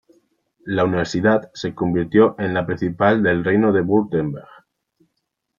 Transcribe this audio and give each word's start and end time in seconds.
La 0.65 0.83
Universidad 0.83 1.51
se 1.53 1.75
convirtió 1.75 2.33
en 2.39 2.55
la 2.55 2.65
principal 2.65 3.21
del 3.21 3.43
reino 3.45 3.71
de 3.71 3.81
Wurtemberg. 3.81 4.47